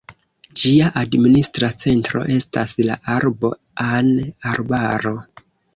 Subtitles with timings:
[0.61, 3.55] Ĝia administra centro estas la urbo
[3.91, 5.19] An-Arbaro.